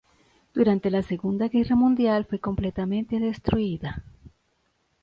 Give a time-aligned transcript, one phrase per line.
[0.55, 4.03] Durante la Segunda Guerra Mundial fue completamente destruida.